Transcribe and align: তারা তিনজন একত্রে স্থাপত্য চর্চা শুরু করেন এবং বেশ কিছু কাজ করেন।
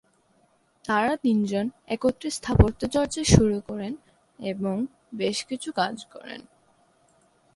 তারা 0.85 1.13
তিনজন 1.15 1.65
একত্রে 1.87 2.29
স্থাপত্য 2.31 2.81
চর্চা 2.87 3.23
শুরু 3.25 3.57
করেন 3.67 3.93
এবং 4.39 4.75
বেশ 5.15 5.37
কিছু 5.45 5.69
কাজ 5.71 5.95
করেন। 6.05 6.41